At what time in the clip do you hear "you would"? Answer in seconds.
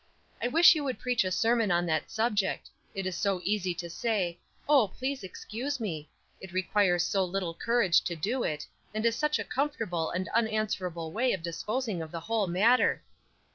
0.73-0.97